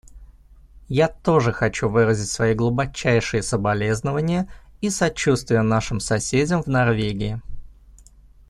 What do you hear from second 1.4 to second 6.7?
хочу выразить свои глубочайшие соболезнования и сочувствие нашим соседям в